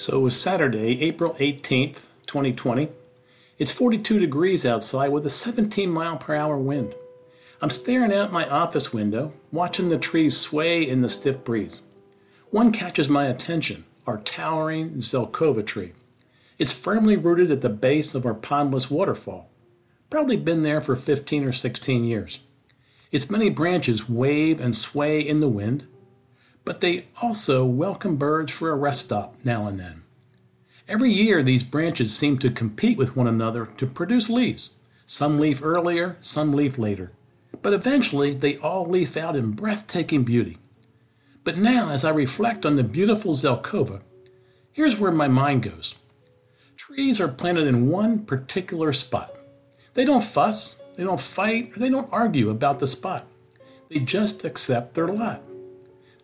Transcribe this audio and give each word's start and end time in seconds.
So 0.00 0.16
it 0.16 0.20
was 0.20 0.40
Saturday, 0.40 1.02
April 1.02 1.34
18th, 1.34 2.06
2020. 2.26 2.88
It's 3.58 3.70
42 3.70 4.18
degrees 4.18 4.64
outside 4.64 5.08
with 5.08 5.26
a 5.26 5.30
17 5.30 5.90
mile 5.90 6.16
per 6.16 6.34
hour 6.34 6.56
wind. 6.56 6.94
I'm 7.60 7.68
staring 7.68 8.10
out 8.10 8.32
my 8.32 8.48
office 8.48 8.94
window, 8.94 9.34
watching 9.52 9.90
the 9.90 9.98
trees 9.98 10.38
sway 10.38 10.88
in 10.88 11.02
the 11.02 11.10
stiff 11.10 11.44
breeze. 11.44 11.82
One 12.48 12.72
catches 12.72 13.10
my 13.10 13.26
attention, 13.26 13.84
our 14.06 14.20
towering 14.20 14.92
Zelkova 15.02 15.66
tree. 15.66 15.92
It's 16.56 16.72
firmly 16.72 17.18
rooted 17.18 17.50
at 17.50 17.60
the 17.60 17.68
base 17.68 18.14
of 18.14 18.24
our 18.24 18.32
pondless 18.32 18.90
waterfall. 18.90 19.50
Probably 20.08 20.38
been 20.38 20.62
there 20.62 20.80
for 20.80 20.96
15 20.96 21.44
or 21.44 21.52
16 21.52 22.06
years. 22.06 22.40
Its 23.12 23.28
many 23.28 23.50
branches 23.50 24.08
wave 24.08 24.62
and 24.62 24.74
sway 24.74 25.20
in 25.20 25.40
the 25.40 25.48
wind, 25.48 25.86
but 26.70 26.80
they 26.80 27.04
also 27.20 27.64
welcome 27.64 28.14
birds 28.14 28.52
for 28.52 28.70
a 28.70 28.76
rest 28.76 29.06
stop 29.06 29.34
now 29.42 29.66
and 29.66 29.80
then. 29.80 30.02
Every 30.86 31.10
year, 31.10 31.42
these 31.42 31.64
branches 31.64 32.16
seem 32.16 32.38
to 32.38 32.48
compete 32.48 32.96
with 32.96 33.16
one 33.16 33.26
another 33.26 33.66
to 33.78 33.88
produce 33.88 34.30
leaves. 34.30 34.76
Some 35.04 35.40
leaf 35.40 35.64
earlier, 35.64 36.16
some 36.20 36.52
leaf 36.52 36.78
later. 36.78 37.10
But 37.60 37.72
eventually, 37.72 38.34
they 38.34 38.56
all 38.58 38.86
leaf 38.86 39.16
out 39.16 39.34
in 39.34 39.50
breathtaking 39.50 40.22
beauty. 40.22 40.58
But 41.42 41.56
now, 41.56 41.90
as 41.90 42.04
I 42.04 42.10
reflect 42.10 42.64
on 42.64 42.76
the 42.76 42.84
beautiful 42.84 43.34
Zelkova, 43.34 44.02
here's 44.70 44.96
where 44.96 45.10
my 45.10 45.26
mind 45.26 45.64
goes. 45.64 45.96
Trees 46.76 47.20
are 47.20 47.26
planted 47.26 47.66
in 47.66 47.90
one 47.90 48.24
particular 48.24 48.92
spot. 48.92 49.34
They 49.94 50.04
don't 50.04 50.22
fuss, 50.22 50.80
they 50.94 51.02
don't 51.02 51.20
fight, 51.20 51.74
they 51.74 51.90
don't 51.90 52.12
argue 52.12 52.48
about 52.48 52.78
the 52.78 52.86
spot. 52.86 53.26
They 53.88 53.98
just 53.98 54.44
accept 54.44 54.94
their 54.94 55.08
lot. 55.08 55.42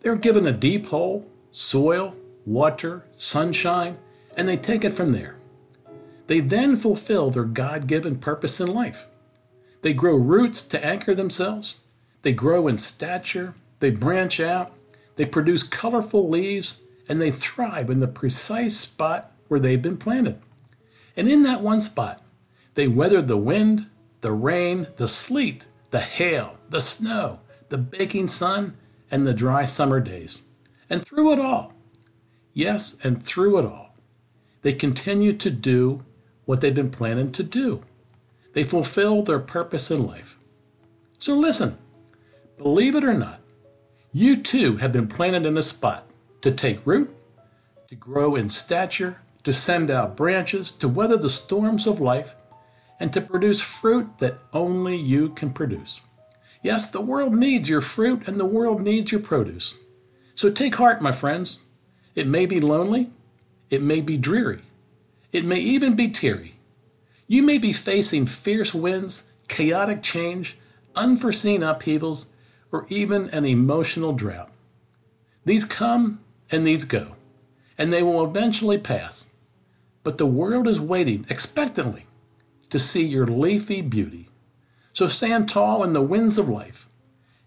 They're 0.01 0.15
given 0.15 0.47
a 0.47 0.51
deep 0.51 0.87
hole, 0.87 1.29
soil, 1.51 2.15
water, 2.45 3.05
sunshine, 3.17 3.97
and 4.35 4.47
they 4.47 4.57
take 4.57 4.83
it 4.83 4.93
from 4.93 5.11
there. 5.11 5.37
They 6.27 6.39
then 6.39 6.77
fulfill 6.77 7.31
their 7.31 7.45
God 7.45 7.87
given 7.87 8.17
purpose 8.17 8.59
in 8.59 8.73
life. 8.73 9.07
They 9.81 9.93
grow 9.93 10.15
roots 10.15 10.63
to 10.63 10.85
anchor 10.85 11.15
themselves. 11.15 11.81
They 12.21 12.33
grow 12.33 12.67
in 12.67 12.77
stature. 12.77 13.55
They 13.79 13.91
branch 13.91 14.39
out. 14.39 14.73
They 15.15 15.25
produce 15.25 15.63
colorful 15.63 16.29
leaves, 16.29 16.83
and 17.09 17.19
they 17.19 17.31
thrive 17.31 17.89
in 17.89 17.99
the 17.99 18.07
precise 18.07 18.77
spot 18.77 19.31
where 19.47 19.59
they've 19.59 19.81
been 19.81 19.97
planted. 19.97 20.39
And 21.15 21.27
in 21.27 21.43
that 21.43 21.61
one 21.61 21.81
spot, 21.81 22.21
they 22.75 22.87
weather 22.87 23.21
the 23.21 23.37
wind, 23.37 23.87
the 24.21 24.31
rain, 24.31 24.87
the 24.97 25.07
sleet, 25.07 25.65
the 25.89 25.99
hail, 25.99 26.57
the 26.69 26.81
snow, 26.81 27.39
the 27.69 27.77
baking 27.77 28.27
sun, 28.27 28.77
and 29.11 29.25
the 29.25 29.33
dry 29.33 29.65
summer 29.65 29.99
days. 29.99 30.43
And 30.89 31.05
through 31.05 31.33
it 31.33 31.39
all, 31.39 31.73
yes, 32.53 32.97
and 33.03 33.23
through 33.23 33.59
it 33.59 33.65
all, 33.65 33.95
they 34.61 34.73
continue 34.73 35.33
to 35.33 35.49
do 35.49 36.03
what 36.45 36.61
they've 36.61 36.73
been 36.73 36.91
planning 36.91 37.29
to 37.29 37.43
do. 37.43 37.83
They 38.53 38.63
fulfill 38.63 39.21
their 39.21 39.39
purpose 39.39 39.91
in 39.91 40.07
life. 40.07 40.39
So 41.19 41.35
listen, 41.35 41.77
believe 42.57 42.95
it 42.95 43.03
or 43.03 43.13
not, 43.13 43.41
you 44.11 44.41
too 44.41 44.77
have 44.77 44.91
been 44.91 45.07
planted 45.07 45.45
in 45.45 45.57
a 45.57 45.63
spot 45.63 46.09
to 46.41 46.51
take 46.51 46.85
root, 46.85 47.15
to 47.87 47.95
grow 47.95 48.35
in 48.35 48.49
stature, 48.49 49.21
to 49.43 49.53
send 49.53 49.91
out 49.91 50.17
branches, 50.17 50.71
to 50.71 50.87
weather 50.87 51.17
the 51.17 51.29
storms 51.29 51.87
of 51.87 51.99
life, 51.99 52.35
and 52.99 53.13
to 53.13 53.21
produce 53.21 53.59
fruit 53.59 54.17
that 54.19 54.39
only 54.53 54.95
you 54.95 55.29
can 55.29 55.51
produce. 55.51 56.01
Yes, 56.61 56.89
the 56.89 57.01
world 57.01 57.35
needs 57.35 57.69
your 57.69 57.81
fruit 57.81 58.27
and 58.27 58.39
the 58.39 58.45
world 58.45 58.81
needs 58.81 59.11
your 59.11 59.21
produce. 59.21 59.79
So 60.35 60.51
take 60.51 60.75
heart, 60.75 61.01
my 61.01 61.11
friends. 61.11 61.63
It 62.15 62.27
may 62.27 62.45
be 62.45 62.59
lonely, 62.59 63.11
it 63.69 63.81
may 63.81 64.01
be 64.01 64.17
dreary, 64.17 64.63
it 65.31 65.45
may 65.45 65.59
even 65.59 65.95
be 65.95 66.07
teary. 66.09 66.55
You 67.27 67.43
may 67.43 67.57
be 67.57 67.73
facing 67.73 68.25
fierce 68.25 68.73
winds, 68.73 69.31
chaotic 69.47 70.01
change, 70.01 70.57
unforeseen 70.95 71.61
upheavals, 71.61 72.27
or 72.71 72.85
even 72.89 73.29
an 73.29 73.45
emotional 73.45 74.13
drought. 74.13 74.49
These 75.45 75.65
come 75.65 76.21
and 76.51 76.65
these 76.65 76.85
go, 76.85 77.15
and 77.77 77.93
they 77.93 78.01
will 78.01 78.23
eventually 78.23 78.77
pass. 78.77 79.31
But 80.03 80.17
the 80.17 80.25
world 80.25 80.67
is 80.67 80.79
waiting 80.79 81.25
expectantly 81.29 82.05
to 82.69 82.79
see 82.79 83.03
your 83.03 83.27
leafy 83.27 83.81
beauty 83.81 84.26
so 84.97 85.07
stand 85.07 85.47
tall 85.47 85.83
in 85.83 85.93
the 85.93 86.01
winds 86.01 86.39
of 86.39 86.49
life 86.49 86.87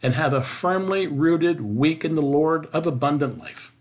and 0.01 0.15
have 0.15 0.33
a 0.33 0.41
firmly 0.41 1.09
rooted, 1.09 1.61
week 1.61 2.05
in 2.05 2.15
the 2.15 2.23
Lord 2.23 2.67
of 2.67 2.87
abundant 2.87 3.41
life. 3.41 3.73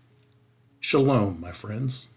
Shalom, 0.80 1.40
my 1.40 1.52
friends. 1.52 2.08